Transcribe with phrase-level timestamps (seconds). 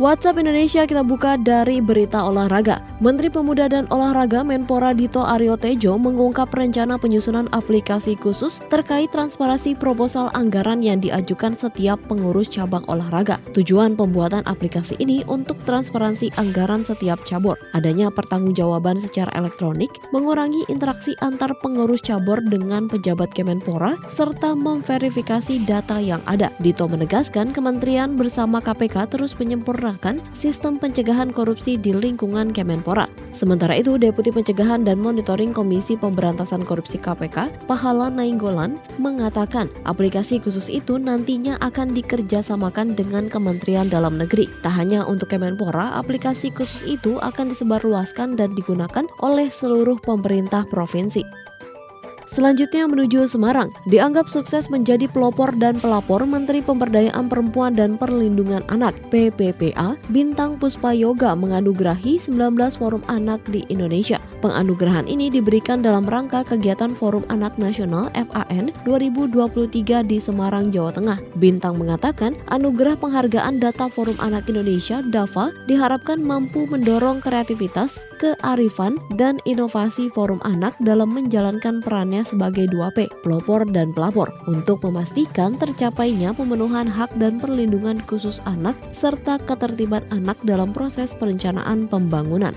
[0.00, 2.80] WhatsApp Indonesia kita buka dari berita olahraga.
[3.04, 9.76] Menteri Pemuda dan Olahraga Menpora Dito Aryo Tejo mengungkap rencana penyusunan aplikasi khusus terkait transparansi
[9.76, 13.36] proposal anggaran yang diajukan setiap pengurus cabang olahraga.
[13.52, 17.60] Tujuan pembuatan aplikasi ini untuk transparansi anggaran setiap cabur.
[17.76, 26.00] Adanya pertanggungjawaban secara elektronik, mengurangi interaksi antar pengurus cabur dengan pejabat Kemenpora, serta memverifikasi data
[26.00, 26.48] yang ada.
[26.64, 33.10] Dito menegaskan kementerian bersama KPK terus menyempurnakan menyempurnakan sistem pencegahan korupsi di lingkungan Kemenpora.
[33.34, 40.70] Sementara itu, Deputi Pencegahan dan Monitoring Komisi Pemberantasan Korupsi KPK, Pahala Nainggolan, mengatakan aplikasi khusus
[40.70, 44.46] itu nantinya akan dikerjasamakan dengan Kementerian Dalam Negeri.
[44.62, 51.51] Tak hanya untuk Kemenpora, aplikasi khusus itu akan disebarluaskan dan digunakan oleh seluruh pemerintah provinsi.
[52.32, 58.96] Selanjutnya menuju Semarang, dianggap sukses menjadi pelopor dan pelapor Menteri Pemberdayaan Perempuan dan Perlindungan Anak
[59.12, 64.16] PPPA, Bintang Puspa Yoga menganugerahi 19 forum anak di Indonesia.
[64.40, 71.20] Penganugerahan ini diberikan dalam rangka kegiatan Forum Anak Nasional FAN 2023 di Semarang, Jawa Tengah.
[71.36, 79.42] Bintang mengatakan, anugerah penghargaan data Forum Anak Indonesia DAFA diharapkan mampu mendorong kreativitas, kearifan, dan
[79.42, 86.86] inovasi forum anak dalam menjalankan perannya sebagai 2P, pelopor dan pelapor, untuk memastikan tercapainya pemenuhan
[86.86, 92.54] hak dan perlindungan khusus anak serta ketertiban anak dalam proses perencanaan pembangunan.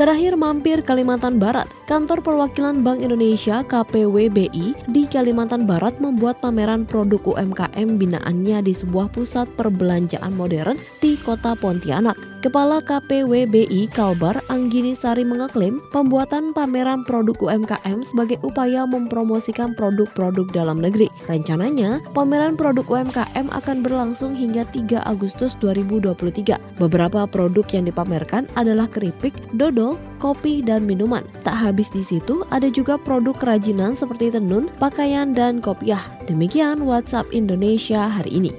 [0.00, 7.20] Terakhir mampir Kalimantan Barat, kantor perwakilan Bank Indonesia KPWBI di Kalimantan Barat membuat pameran produk
[7.36, 12.29] UMKM binaannya di sebuah pusat perbelanjaan modern di kota Pontianak.
[12.40, 20.80] Kepala KPWBI Kalbar Anggini Sari mengeklaim pembuatan pameran produk UMKM sebagai upaya mempromosikan produk-produk dalam
[20.80, 21.12] negeri.
[21.28, 26.56] Rencananya, pameran produk UMKM akan berlangsung hingga 3 Agustus 2023.
[26.80, 31.28] Beberapa produk yang dipamerkan adalah keripik, dodol, kopi, dan minuman.
[31.44, 36.00] Tak habis di situ, ada juga produk kerajinan seperti tenun, pakaian, dan kopiah.
[36.24, 38.52] Demikian WhatsApp Indonesia hari ini.